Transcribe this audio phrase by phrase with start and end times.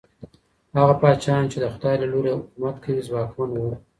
[0.77, 3.73] هغه پاچاهان چي د خدای له لورې حکومت کوي، ځواکمن وو.